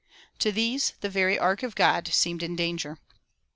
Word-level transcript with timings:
To 0.39 0.51
these 0.51 0.93
the 1.01 1.11
very 1.11 1.37
ark 1.37 1.61
of 1.61 1.75
God 1.75 2.07
seemed 2.07 2.41
in 2.41 2.55
danger. 2.55 2.97